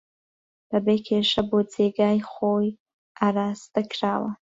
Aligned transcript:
بەبێ 0.69 0.95
کێشە 1.07 1.41
بۆ 1.49 1.59
جێگای 1.73 2.19
خۆی 2.31 2.69
ئاراستەکراوە 3.19 4.31